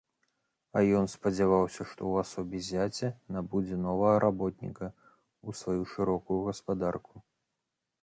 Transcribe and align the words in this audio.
А 0.79 0.81
ён 0.99 1.05
спадзяваўся, 1.15 1.85
што 1.89 2.01
ў 2.07 2.13
асобе 2.23 2.63
зяця 2.69 3.13
набудзе 3.37 3.79
новага 3.85 4.17
работніка 4.27 4.85
ў 4.89 5.49
сваю 5.63 5.81
шырокую 5.97 6.43
гаспадарку. 6.53 7.15